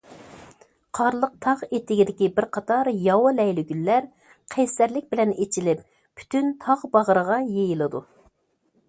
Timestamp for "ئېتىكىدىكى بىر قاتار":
1.67-2.89